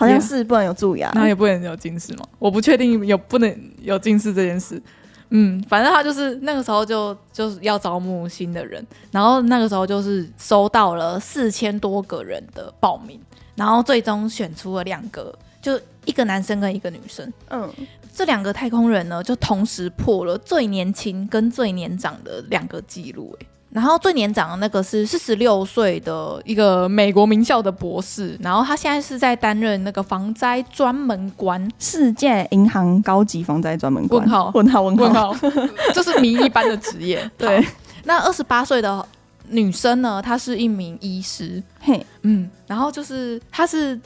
[0.00, 2.24] 好像是不能有蛀牙，那也不能有近视吗？
[2.38, 4.80] 我不确定有不能有近视这件事。
[5.28, 13.20] 嗯，反正他就是那个时候就就是要招募新的人，然后那个时候就是收到了四千多个人的报名，
[13.54, 17.30] 然后最终选出了两个，就一个男生跟一个女生。
[17.50, 17.70] 嗯，
[18.14, 23.46] 这两个太空人呢，就同时破了最年轻跟最年长的两个记录，欸。
[23.72, 34.20] 然后最年长的那个是四十六岁的一个美国名校的博士，然后他现在是在担任那个防灾专门官，世界银行高级防灾专门官。
[34.22, 35.34] 问号问号问号，
[35.94, 37.30] 这是谜一般的职业。
[37.38, 37.64] 对，
[38.02, 39.06] 那二十八岁的
[39.48, 40.20] 女生呢？
[40.20, 41.62] 她是一名医师。
[41.80, 43.98] 嘿，嗯，然后就是她是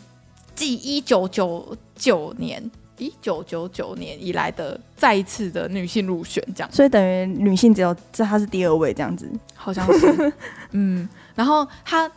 [0.54, 2.70] 继一九九九年。
[2.98, 10.32] 一九九九年以来的再一次的女性入选，这样，所以等于女性只有这，她是第二位这样子，好像是，
[10.72, 12.10] 嗯，然后她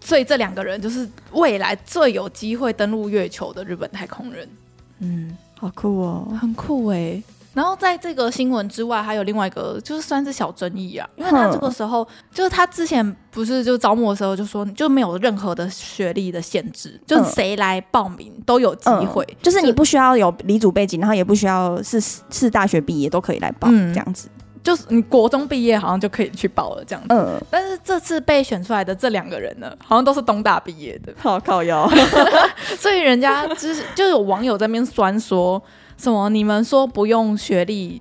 [0.00, 4.48] 所以这两个人就是未来最有机会登陆月球的日本太空人。
[5.00, 7.22] 嗯，好酷哦，很酷哎、欸。
[7.52, 24.28] 然后在这个新闻之外，还有另外一个，就是算是小争议啊，因为他这个时候就是他之前不是就招募的时候就说就没有任何的学历的限制，就是谁来报名都有机会、嗯，就是你不需要有理组背景，然后也不需要是是大学毕业都可以来报、嗯、这样子，
[24.62, 27.08] 就是你国中毕业好像就可以去报了这样子。
[27.10, 31.90] 嗯，但是这次被选出来的这两个人呢，好像都是东大毕业的，好靠腰，
[32.78, 35.60] 所以人家就是就有网友在那边酸说。
[36.00, 36.30] 什么？
[36.30, 38.00] 你们说不用学历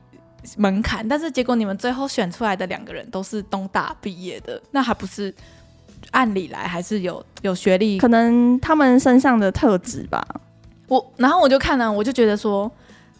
[0.55, 5.33] 门槛，但是结果你们最后选出来的两个人都是东大毕业的，那还不是
[6.11, 7.97] 按理来还是有有学历？
[7.97, 10.25] 可能他们身上的特质吧。
[10.87, 12.71] 我然后我就看了，我就觉得说，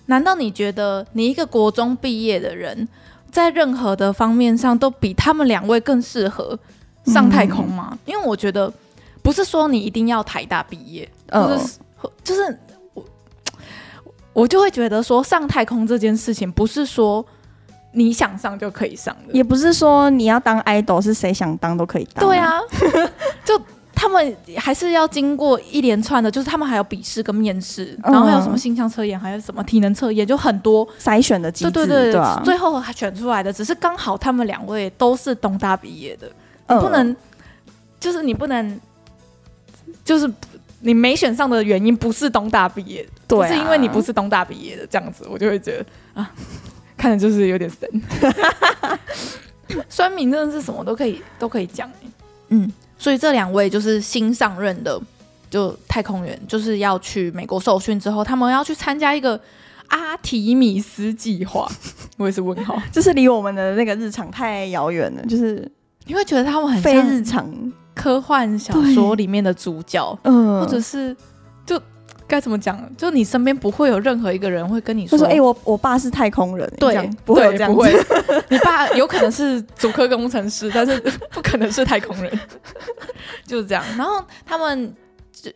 [0.05, 2.87] 难道你觉得你一个国中毕业的人，
[3.29, 6.57] 在任何的方面上都比他们两位更适合
[7.03, 7.89] 上太空吗？
[7.91, 8.71] 嗯、因为我觉得
[9.21, 12.57] 不是说你一定要台大毕业，或者是、哦、就是。
[14.39, 17.25] 我就会觉得说，上太空这件事情不是说
[17.91, 22.25] 你想上就可以上的，也不是说你要当 idol 是谁想当都可以当。
[22.25, 22.60] 对啊，
[23.43, 23.60] 就
[23.93, 31.71] 他们还是要经过一连串的，就是他们还有笔试跟面试，然后还有什么形象测验，还有什么体能测验，就很多筛选的机制。
[31.71, 36.28] 对对对，最后还选出来的只是刚好他们两位都是东大毕业的，
[36.69, 37.15] 你不能，
[37.99, 38.80] 就是你不能，
[40.06, 40.32] 就是。
[40.81, 45.85] 你没选上的原因不是东大毕业的，对、啊，是因为你不是东大毕业的，这样子我就会觉得
[46.21, 46.31] 啊，
[46.97, 47.89] 看着就是有点神。
[49.87, 51.89] 酸民真的是什么都可以都可以讲，
[52.47, 54.99] 嗯，所以这两位就是新上任的
[55.49, 59.39] 就太空员，就是要去美国受训之后，他们要去参加一个
[59.87, 61.69] 阿提米斯计划。
[62.17, 65.71] 我也是问号，就是离我们的那个日常太遥远了，就是
[66.05, 67.47] 你会觉得他们很非日常。
[67.99, 71.13] 科幻小说里面的主角，嗯，或者是
[71.65, 71.77] 就
[72.25, 72.79] 该怎么讲？
[72.95, 77.93] 就你身边不会有任何一个人会跟你说：“说哎、欸，我我爸是太空人。”对，不会这样，不会。
[78.47, 80.97] 你爸有可能是主科工程师， 但是
[81.31, 82.39] 不可能是太空人。
[83.45, 83.83] 就是这样。
[83.97, 84.95] 然后他们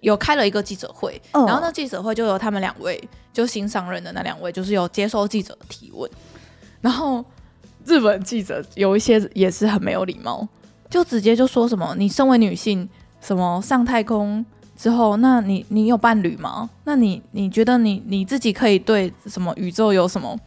[0.01, 3.01] 有开了一个记者会，嗯、然后那记者会就由他们两位，
[3.31, 6.09] 就新上任的那两位，就是有接受记者的提问。
[6.81, 7.23] 然后
[7.85, 10.45] 日本记者有一些也是很没有礼貌。
[10.93, 12.87] 就直接就说什么，你身为女性，
[13.19, 14.45] 什么上太空
[14.77, 16.69] 之后，那你你有伴侣吗？
[16.83, 20.39] 那你你觉得你你自己可以对什么宇宙有什么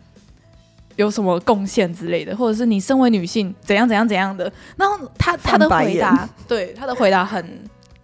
[0.94, 4.44] 有什么贡献之类的，或者是你身为女性怎样怎样怎样的？
[4.76, 7.44] 然后他他的回答，对他的回答很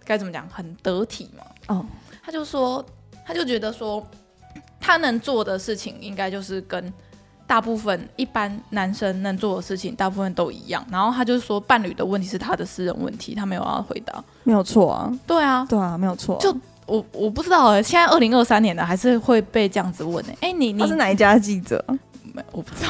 [0.03, 1.45] 该怎么讲，很得体嘛。
[1.67, 1.85] 哦，
[2.21, 2.85] 他就说，
[3.25, 4.05] 他就觉得说，
[4.81, 6.91] 他能做的事情应该就是跟。
[7.53, 10.83] 大部分一般男生能做的事情，大部分都一样。
[10.89, 14.23] 然后他就是说，伴侣的问题是他的私人问题，他没有要回答。
[14.43, 16.41] 没有错啊，对啊，对啊，没有错啊。
[16.41, 16.51] 就
[16.87, 21.79] 我我不知道哎，现在二零二三年的还是会被这样子问哎，哎，你你是哪一家记者？
[22.33, 22.89] 没，我不知道。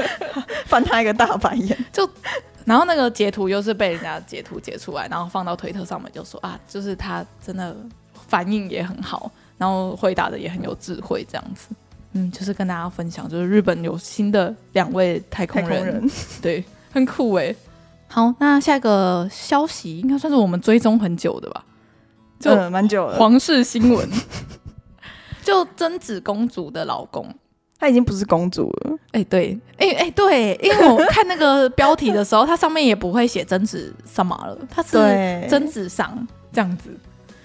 [0.68, 1.74] 翻他一个大白眼。
[1.90, 2.06] 就
[2.66, 7.74] 然后那个截图又是被人家截图截出来，然后放到推特上面，就说啊，就是他真的
[8.28, 11.68] 反应也很好，然后回答的也很有智慧，这样子。
[12.16, 17.54] 嗯，就是跟大家分享，就是日本有新的两位太空人，空 人对，很酷哎。
[18.08, 21.64] 好，那下一个消息应该算是我们追踪很久的吧？
[22.38, 23.18] 就蛮、嗯、久了。
[23.18, 24.08] 皇室新闻，
[25.42, 27.34] 就贞子公主的老公，
[27.78, 28.96] 他已经不是公主了。
[29.12, 34.92] 哎、欸，对，哎、欸、哎、欸，对，因为我看那个标题的时候，它上面也不会写贞子什么了，它是
[35.48, 36.90] 贞子上这样子。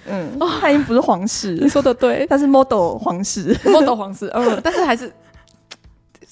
[0.07, 5.11] 嗯，哦，他已经不是皇室，你说的对，他是 model 皇室，model 皇室，嗯，但是还是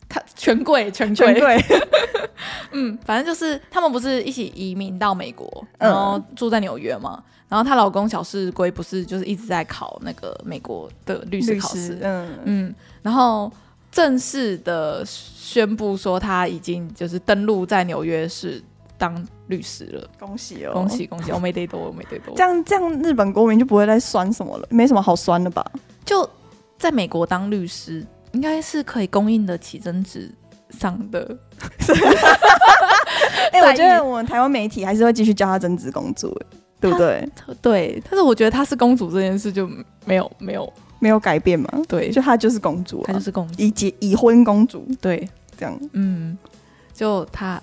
[0.08, 1.58] 他权贵，权贵，
[2.72, 12.40] 嗯，反正就是他们不是一起移民到美国，然后住在纽约嘛，然后她老公小室圭不是就是一直在考那个美国的律师考试，嗯。
[12.46, 13.52] 嗯，然后
[13.92, 18.64] 正式的宣布说他已经就是登陆在纽约市。
[19.00, 20.74] 当律师了，恭喜哦！
[20.74, 21.32] 恭喜恭喜！
[21.32, 22.36] 我没得多，我没得多。
[22.36, 25.66] 这样这样，日本国民就不会再酸什么了，没什么好酸的吧？
[26.04, 26.30] 就
[26.78, 30.30] 在美国当律师，应该是可以供应得起增值
[30.72, 31.38] 上的。
[33.54, 36.38] 哎、欸，我觉得我们台湾媒体还是会继续叫她增值公主，
[36.82, 37.28] 对不对？
[37.62, 39.68] 对，但是我觉得她是公主这件事就
[40.06, 41.70] 没有没有没有改变嘛？
[41.88, 44.86] 对，就她就是公主，她就是公主，已结已婚公主。
[45.00, 46.38] 对，这样，嗯，
[46.94, 47.62] 就她。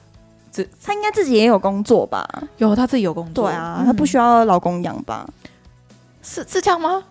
[0.83, 2.29] 她应该自己也有工作吧？
[2.59, 3.49] 有，他自己有工作。
[3.49, 5.27] 对啊，她、嗯、不需要老公养吧？
[6.23, 7.03] 是是这样吗？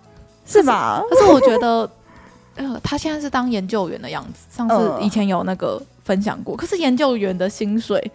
[0.46, 1.02] 是吧？
[1.10, 1.90] 可是我觉得，
[2.56, 4.46] 呃，他现在是当研究员的样子。
[4.50, 6.54] 上次以前有那个分享过。
[6.54, 8.12] 呃、可是研究员的薪水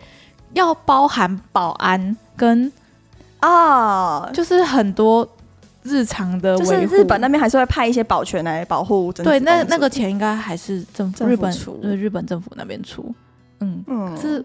[0.52, 2.70] 要包含保安跟
[3.40, 5.26] 啊，就是很多
[5.82, 9.12] 日常的，就是日本那边还是会派一些保全来保护。
[9.12, 13.12] 对，那那个钱应该还是政府日本出，对日本政府那边出。
[13.60, 14.44] 嗯嗯，是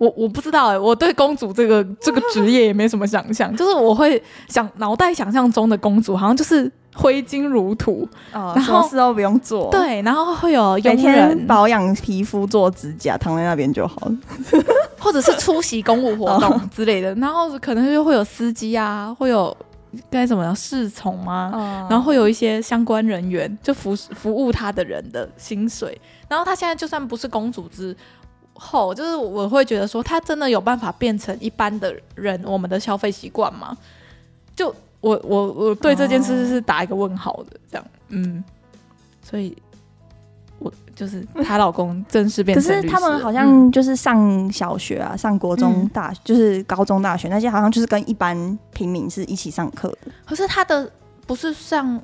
[0.00, 6.70] 我我不知道哎、欸，我对公主这个这个职业也没什么想象，就是我会想脑袋想象中的公主好像就是。
[6.92, 14.16] 挥金如土，哦，然后什么事都不用做，对，然后会有每天保养皮肤、做指甲，躺在那边就好了，
[14.98, 19.56] 或者是出席公务活动之类的，然后可能就会有司机啊，会有
[20.10, 21.52] 该怎么样侍从吗？
[21.54, 27.96] 嗯、然后会有一些相关人员就服服务他的人的薪水，然后他现在就算不是公主之
[28.60, 33.76] 后，就是我会觉得说，他真的有办法变成一般的人，我们的消费习惯吗？
[34.54, 34.74] 就。
[35.02, 38.44] 我我我对这件事是打一个问号的，这样，嗯，
[39.22, 39.56] 所以，
[40.58, 42.62] 我就是她老公正式变成。
[42.62, 48.36] 可是他们好像就是上小学啊，上国中、大就是高中、大学那些，好像就是跟一般
[48.74, 50.12] 平民是一起上课的。
[50.26, 50.92] 可是他的
[51.26, 51.98] 不是上。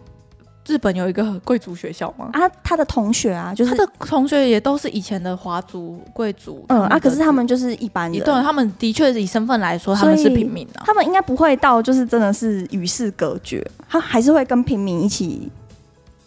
[0.66, 2.30] 日本有一个贵族学校吗？
[2.32, 6.64] 啊，他的同学啊，就是他的同学也都是以前的华族贵族。
[6.68, 10.82] 嗯啊，可是他们就是一般人，对，他们的确以身份来说，他们是平民啊。
[10.84, 15.48] 他们应该不会到就是真的是与世隔绝，他还是会跟平民一起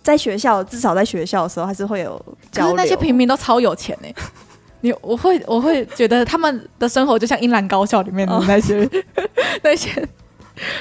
[0.02, 2.14] 在学校，至少在学校的时候还是会有
[2.52, 2.76] 交流。
[2.76, 4.16] 可是那些平民都超有钱呢、欸，
[4.82, 8.90] 你我会我会觉得他们的生活就像英兰高校里面的那些、哦、
[9.62, 10.08] 那些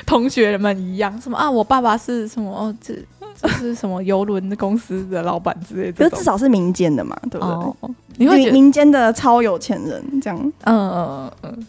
[0.07, 2.94] 同学们一样，什么啊，我爸爸是什么哦这。
[3.42, 7.55] 就是什么游轮的公司的老板之类的，就至少是民间的嘛，对不对？
[7.55, 7.77] 哦、
[8.16, 11.66] 你会民间的超有钱人这样，嗯嗯嗯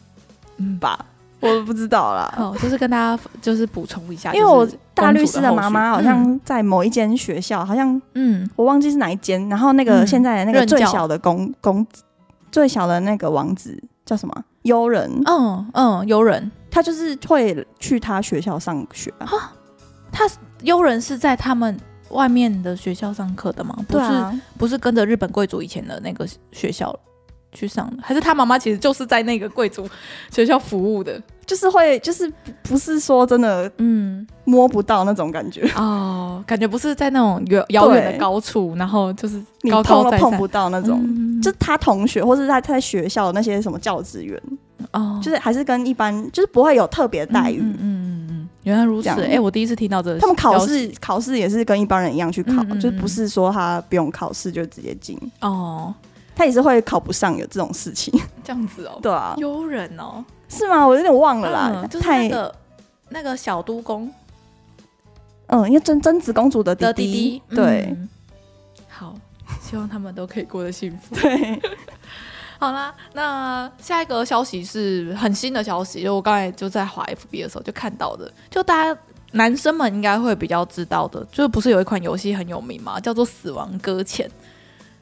[0.57, 1.05] 嗯吧，
[1.39, 2.33] 我不知道啦。
[2.37, 9.47] 哦，就是跟大家就是补充一下，因为我大律师的妈妈好像在某一间学校，好像嗯，我忘记是哪一间。
[9.47, 11.85] 然后那个现在的那个最小的公公
[12.51, 14.43] 最小的那个王子叫什么？
[14.63, 15.09] 悠人。
[15.25, 19.53] 嗯嗯，悠人，他就是会去他学校上学啊，
[20.11, 20.27] 他。
[20.63, 21.77] 悠人是在他们
[22.09, 23.75] 外面的学校上课的吗？
[23.87, 26.97] 不是，啊、不是跟着日本贵族以前的那个学校
[27.51, 29.87] 去上的，还是他妈妈其实就是在那个贵族
[30.31, 31.21] 学校服务的？
[31.45, 35.67] 就是会，就是不是说真的，嗯，摸不到那种感觉。
[35.75, 40.17] 哦，感觉不是在那种遥遥远的高处，然后就是高高在在。
[40.17, 44.39] 你碰都碰不到那种，嗯、就是他同学或者他他在学校的那些什么教职员
[44.91, 47.77] 哦，就是还是跟一般，就是不会有特别待遇，嗯。
[47.79, 47.88] 嗯
[48.63, 50.19] 原来如此，哎、欸，我第一次听到这个。
[50.19, 55.93] 他们考试考试也是跟一般人一样去考，嗯嗯嗯，就不是说他不用考试就直接进哦。
[56.35, 58.17] 他也是会考不上，有这种事情。
[58.43, 60.85] 这样子哦，对啊，悠人哦，是吗？
[60.87, 61.71] 我有点忘了啦。
[61.75, 62.55] 嗯、就是那个
[63.09, 64.09] 那个小都公，
[65.47, 68.09] 嗯，因为真真子公主的弟弟，对、嗯。
[68.87, 69.15] 好，
[69.61, 71.15] 希望他们都可以过得幸福。
[71.15, 71.61] 对。
[72.59, 78.99] 好啦，那下一个消息是很新的消息，就我刚才就在滑 FB 的时候就看到的，就大家
[79.31, 84.27] 男生们应该会比较知道的，就不是有一款游戏很有名嘛，叫做《死亡搁浅》，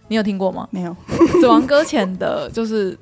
[0.08, 0.68] 你有听过吗？
[0.70, 0.96] 没有，
[1.42, 2.96] 《死亡搁浅》的就是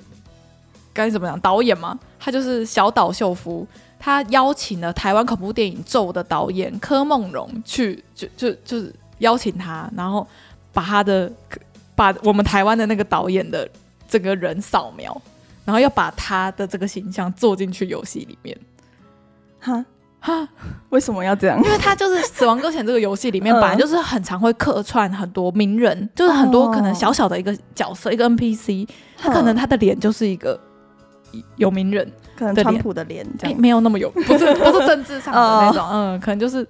[0.93, 1.99] 该怎么讲导演吗？
[2.17, 3.67] 他就是小岛秀夫，
[3.99, 10.25] 他邀请了台湾恐怖电影《咒》的导演柯梦荣去，就就就是邀请他，然后
[10.71, 11.29] 把他的
[11.93, 13.69] 把我们台湾的那个导演的。
[14.07, 15.21] 整个人扫描，
[15.63, 18.57] 然后要把他的这个形象做进去游戏里面。
[19.59, 19.85] 哈？
[20.19, 20.47] 哈，
[20.89, 21.61] 为什么要这样？
[21.63, 30.59] 因为他就是《死亡搁浅》这个游戏里面，本来就是很常会客串很多名人，就是很多可能小小的一个角色，一个 NPC，他可能他的脸就是一个
[31.57, 36.67] 有名人，可能川普的脸，哎，没有那么有，不是不是政治上的那种，嗯，可能就是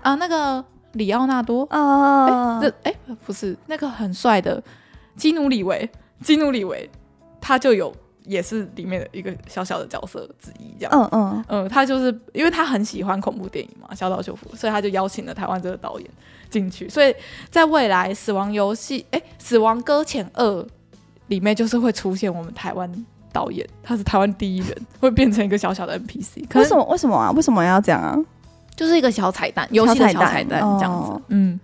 [0.00, 1.66] 啊，那个里奥纳多。
[1.70, 2.94] 啊，这哎
[3.26, 4.62] 不是那个很帅的
[5.16, 5.90] 基努里维。
[6.24, 6.90] 基努里维，
[7.40, 10.92] 他就有也是里面的一个小小的角色之一，这样。
[10.92, 16.10] 嗯嗯嗯，他就是因为他很喜欢恐怖电影嘛，小岛秀夫，所以他就邀请了台湾这个导演
[16.48, 16.88] 进去。
[16.88, 17.14] 所以
[17.50, 20.44] 在未来《死亡游戏》哎，《死亡搁浅二》
[21.26, 22.90] 里面就是会出现我们台湾
[23.30, 26.46] 导演，他是台湾第一人，会变成一个小小的 NPC。
[26.54, 26.82] 为什么？
[26.84, 27.30] 为什么啊？
[27.32, 28.16] 为什么要这样啊？
[28.74, 31.12] 就是一个小彩蛋，游戏的小彩蛋这样子。
[31.12, 31.60] 哦、嗯。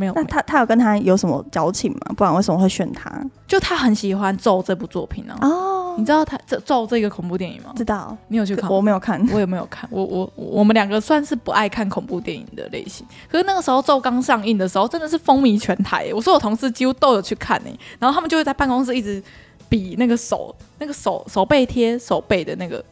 [0.00, 2.14] 没有，那他他有跟他有什么交情吗？
[2.16, 3.12] 不然为什么会选他？
[3.46, 5.46] 就他很喜欢《咒》这部作品呢、啊。
[5.46, 7.74] 哦，你知道他这《咒》这个恐怖电影吗？
[7.76, 8.70] 知道，你有去看？
[8.70, 9.86] 我没有看，我也没有看。
[9.92, 13.06] 我我我们两个算是不爱看恐怖电影的类型。
[13.30, 16.10] 可是那个时候《咒》刚上映的时候，真的是风靡全台。
[16.14, 19.22] 我说我同事几乎都有去看呢，然后他们就会在办公室一直
[19.68, 22.82] 比那个手那个手手背贴手背的那个，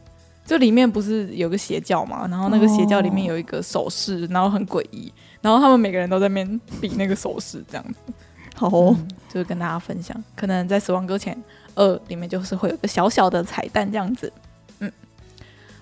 [0.45, 2.27] 就里面不是有个邪教嘛？
[2.29, 5.11] 然后那个邪教里面有一个手势，然后很诡异。
[5.41, 8.13] 然后他们每个人都在那边比那个手势，这样子，
[8.55, 11.41] 好、哦嗯，就是跟大家分享，可能在《死亡搁浅
[11.75, 14.31] 二》里面就是会有个小小的彩蛋这样子，
[14.79, 14.91] 嗯，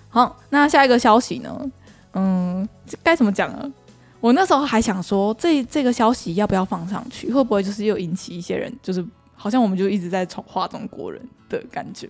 [0.08, 1.70] 好，那下一个消息呢？
[2.14, 2.68] 嗯，
[3.02, 3.72] 该怎么讲呢？
[4.20, 7.32] 我那时候还想说，这这个消息要不要放上去？
[7.32, 9.04] 会不会就是又引起一些人，就是
[9.36, 12.08] 好像我们就一直在丑化中国人的感觉？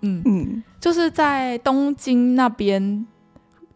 [0.00, 3.06] 嗯嗯，就是在东京那边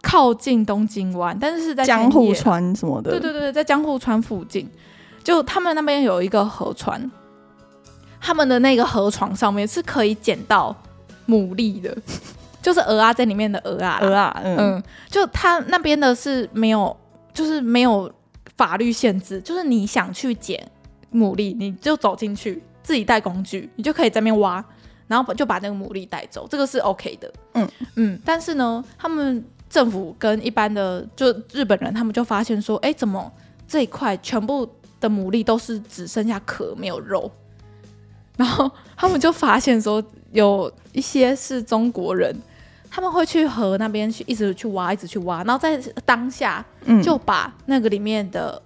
[0.03, 3.13] 靠近东京湾，但是是在江户川什么的。
[3.13, 4.69] 对对对，在江户川附近，
[5.23, 7.11] 就他们那边有一个河川，
[8.21, 10.75] 他们的那个河床上面是可以捡到
[11.27, 11.97] 牡蛎的，
[12.63, 16.97] 就是鹅啊在里面的鹅啊鹅啊，嗯，嗯，就他那边的是没有。
[17.35, 18.11] 就是没有
[18.57, 20.61] 法律限制，就是你想去捡
[21.15, 24.65] 牡蛎，你就走进去，自己带工具，你就可以在那边挖，
[25.07, 27.33] 然后就把那个牡蛎带走，这个是 OK 的。
[27.53, 33.31] 嗯嗯，但是呢，他们政府跟一般的就日本人，他们就发现说，哎，怎么
[33.67, 34.69] 这一块全部
[35.01, 37.31] 的牡蛎都是只剩下壳没有肉？
[38.37, 40.03] 然后他们就发现说，
[40.33, 42.35] 有一些是中国人。
[42.91, 46.65] 他们会去河那边去，一直去挖，一直去挖，然后在当下
[47.03, 48.61] 就把那个里面的，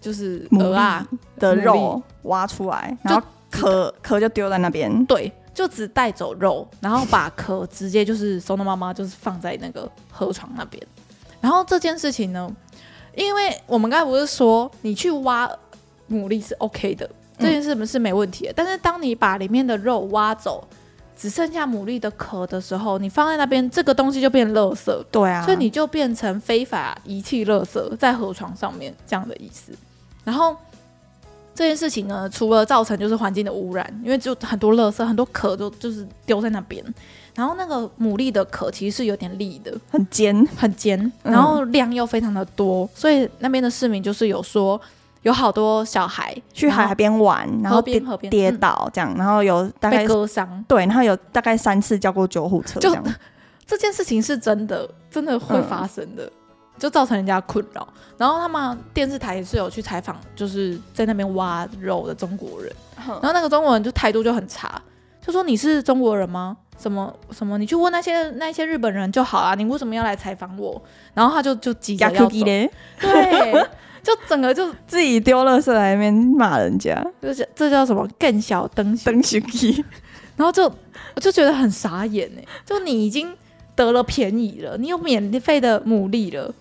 [0.00, 1.06] 就是鹅啊
[1.38, 5.04] 的肉挖出来，然后壳壳就丢在那边。
[5.04, 10.80] 对，就只带走肉，然后把壳直接就是松的妈妈就是放在那个河床那边。
[11.40, 12.48] 然后这件事情呢，
[13.16, 15.48] 因为我们刚才不是说你去挖
[16.10, 20.62] 牡蛎是 OK 的，这件事是没问题的，但是当你把里面的肉挖走。
[21.18, 24.92] 只剩下牡蛎的壳的时候，你放在那边，这个东西就变垃圾。
[25.10, 29.72] 对啊，所以你就变成非法遗弃垃圾在河床上面这样的意思。
[30.24, 30.54] 然后
[31.56, 36.84] 这件事情呢，除了造成就是环境的污染，因为就很多垃圾、很多壳都就是丢在那边。
[37.34, 44.80] 然后那个牡蛎的壳其实是有点利的，很尖，很尖，然后量又非常的多，嗯、所以那边的市民就是有说。
[45.22, 48.00] 有好多小孩去海边玩，然后跌
[48.30, 53.04] 跌倒这样，然后有大概割伤，对，然后有大概三次叫过救护车这样。
[53.66, 56.30] 这件事情是真的，真的会发生的，
[56.78, 57.86] 就造成人家困扰。
[58.16, 64.80] 然后他们电视台也是有去采访，就是在那边挖肉的中国人，然后那个中国人就态度就很差，
[65.24, 66.56] 就说你是中国人吗？
[66.78, 67.56] 什么什么？
[67.58, 70.80] 你去问那些那些日本人就好啊，你为什么要来采访我？
[71.14, 73.66] 然后他就就急着要走，对。
[74.02, 78.08] 就整个就 自己丢垃圾来那边骂人家，这叫这叫什么？
[78.20, 79.42] 更小灯灯熊
[80.36, 80.72] 然后就
[81.16, 82.44] 我就觉得很傻眼哎。
[82.64, 83.36] 就你已经
[83.74, 86.54] 得了便宜了，你有免费的牡蛎了，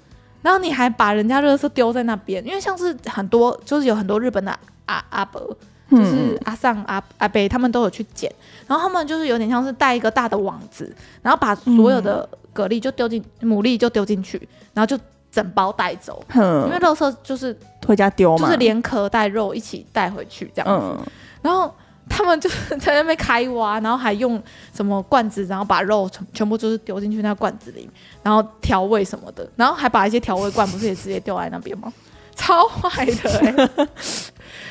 [0.46, 5.42] 然后你还把人家垃圾丢在那边，因为像是很多就是有很多日本的阿阿伯，
[5.90, 8.32] 就是阿上阿阿伯，他们都有去捡，
[8.68, 15.02] 然后他们就是有点像是带一个大的网子，然后把所有的蛤蜊就丢进牡蛎就丢进去，然后就。
[15.32, 17.54] 整包带走，因为肉色就是
[17.86, 20.86] 回家丢嘛，就是连壳带肉一起带回去这样子。
[20.98, 21.06] 嗯、
[21.42, 21.70] 然后
[22.10, 24.42] 他们就是在那边开挖，然后还用
[24.74, 27.90] 什么罐子，然后把肉全全部就是丢进去那罐子里，
[28.22, 31.92] 然后调味什么的，然后还把一些调味罐不是也直接丢在那边吗？
[32.36, 33.88] 超坏的哎、欸！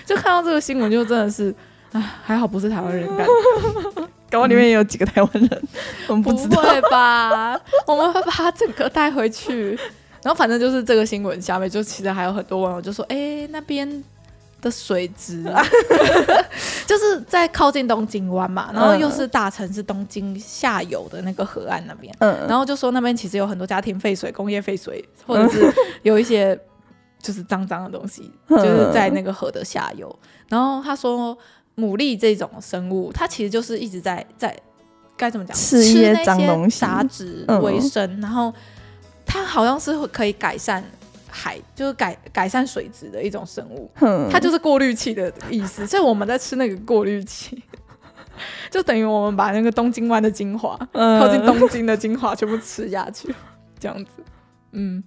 [0.04, 1.54] 就看到这个新闻，就真的是，
[1.92, 3.26] 啊，还好不是台湾人干
[3.96, 5.68] 的，搞里面也有几个台湾人，嗯、
[6.08, 7.58] 我们不知道不会吧？
[7.86, 9.78] 我们会把它整个带回去。
[10.22, 14.04] 然后反正就是这个新闻下面，就其实还有很多网友就说：“哎、欸，那边
[14.64, 15.44] 的水质，
[16.86, 25.70] 就是在靠近东京湾嘛，然后又是大城市东京下游的那个河岸那边，嗯，然后就说那边其实有很多家庭废水、工业废水，或者是
[26.02, 26.58] 有一些
[27.20, 30.18] 就是脏脏的东西，就是在那个河的下游。
[30.48, 31.36] 然后他说，
[31.76, 34.56] 牡蛎这种生物，它其实就是一直在在
[35.16, 38.52] 该怎么讲，吃一些脏东西、杂质为生，然后。”
[39.26, 40.84] 它好像是可以改善
[41.34, 43.90] 海，就是改改善水质的一种生物。
[44.00, 45.84] 嗯、它就是过滤器的意思。
[45.88, 47.60] 所以我们在吃那个过滤器，
[48.70, 53.34] 就等于我们把那个东京湾的精华，嗯、靠近东京的精华全部吃下去，
[53.80, 54.22] 这样子。
[54.70, 55.02] 嗯，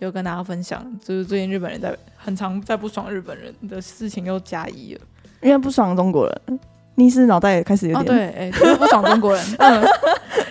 [0.00, 5.00] 就跟大家分享，就是最近日本人在很常在不爽日本人的事情又加一了，
[5.40, 6.60] 因为不爽中国人。
[6.94, 9.42] 你是脑袋也开始有点、哦、对，哎、欸，不爽中国人。
[9.58, 9.82] 嗯，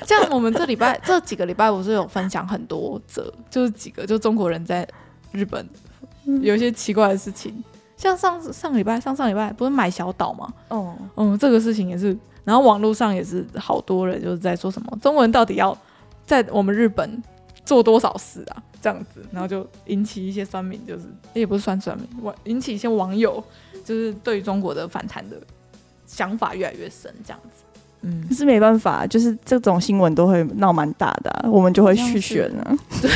[0.07, 4.85] 像我们这礼拜这几个礼拜，我是有分享很多则，就是几个就中国人在
[5.31, 5.67] 日本
[6.41, 7.63] 有一些奇怪的事情，嗯、
[7.97, 10.53] 像上上礼拜上上礼拜不是买小岛吗？
[10.69, 15.77] 哦，嗯，这个事情也是，然后网络上也是好多人就是在说什么中国人到底要
[16.25, 17.21] 在我们日本
[17.65, 18.63] 做多少事啊？
[18.81, 23.43] 这样子，然后就引起一些酸民，就是也不是算酸民，网引起一些网友
[23.85, 25.35] 就是对于中国的反弹的。
[26.07, 27.63] 想法越来越深，这样子，
[28.01, 32.77] 嗯，可是没办法，就是这种新闻都会闹蛮大的、啊，我们就会去选啊。
[33.01, 33.09] 对，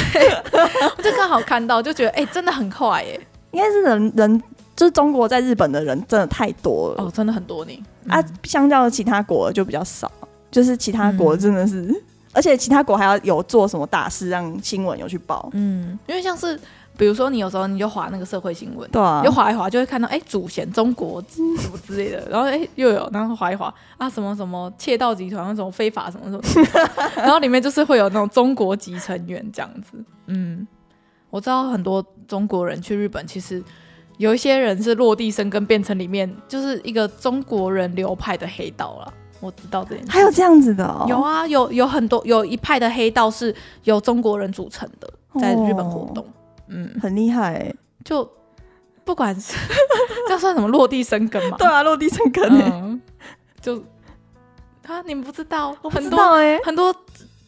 [0.98, 3.20] 我就刚好看到，就觉得哎、欸，真的很快耶。
[3.52, 4.44] 应该是人人，
[4.76, 7.84] 就是中国在日本的人真的太多了，哦，真的很多呢。
[8.06, 10.12] 嗯、啊，相较其他国就比较少，
[10.52, 11.90] 就是其他国真的是
[12.34, 15.50] 而且其他国还要有做什么大事让新闻有去报。
[15.54, 16.60] 嗯，因为像是
[16.98, 21.41] 比如说你有时候你就划那个社会新闻，对啊，就划一划就会看到哎主嫌中国什
[21.72, 30.04] 么之类的，然后哎又有然后划一划啊什么什么窃盗集团那种非法什么什么， 然后里面就是会有那种中国籍成员这样子。
[30.28, 30.68] 嗯，
[31.30, 33.64] 我知道很多中国人去日本，其实
[34.18, 39.14] 有一些人是落地生根变成里面就是一个中国人流派的黑道了。
[39.41, 41.06] 我知道这件事，还有这样子的哦？
[41.08, 46.28] 有啊，有有很多有一派的黑道是由中国人组成的，在日本活动，哦、
[46.68, 47.76] 嗯，很厉害、欸。
[48.03, 48.30] 就
[49.03, 49.53] 不管是
[50.30, 51.57] 这算什么落地生根嘛？
[51.57, 53.01] 对啊，落地生根、欸嗯、
[53.61, 53.84] 就
[54.86, 56.95] 啊，你们不知道，我不知道哎、欸，很多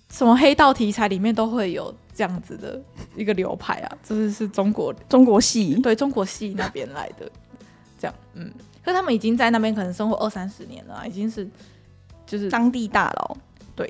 [0.10, 2.82] 什么黑道题材里面都会有这样子的
[3.16, 7.30] 一个流派啊，就是是中国中国戏，对中国戏那边来的，
[8.00, 8.52] 这样，嗯，
[8.84, 11.48] 可是他们已经在那边可能生活二三十年了、啊，已经是。
[12.26, 13.38] 就是当地大佬，
[13.74, 13.90] 对、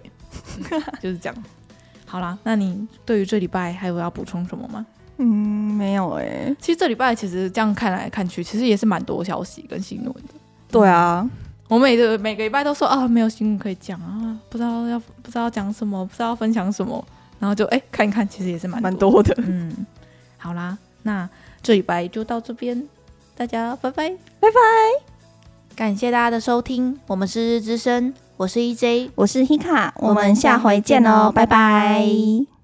[0.70, 1.44] 嗯，就是这样。
[2.06, 4.86] 好啦，那你对于这礼拜还有要补充什么吗？
[5.18, 6.56] 嗯，没有哎、欸。
[6.60, 10.34] 其实这礼拜其实这样看来看去，其实也是蛮多消息跟新闻的。
[10.72, 11.32] 对啊，嗯、
[11.68, 17.04] 我每个每个礼拜都说啊，没有新闻可以讲啊，不知道要不知道讲什么，不知道分享什么，
[17.40, 19.34] 然后就哎、欸、看一看，其实也是蛮多，多的。
[19.46, 19.86] 嗯，
[20.38, 21.28] 好啦，那
[21.62, 22.88] 这礼拜就到这边，
[23.36, 24.10] 大家拜拜，
[24.40, 24.58] 拜拜，
[25.76, 28.14] 感谢大家的收听，我们是日日之声。
[28.38, 31.48] 我是 EJ，我是 Hika，我们下回见哦，拜拜。
[31.48, 32.00] 拜
[32.46, 32.57] 拜。